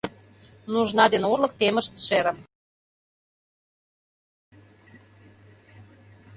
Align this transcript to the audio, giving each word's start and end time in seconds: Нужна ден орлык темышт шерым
Нужна 0.73 1.05
ден 1.11 1.23
орлык 1.31 1.53
темышт 1.59 1.93
шерым 2.07 2.37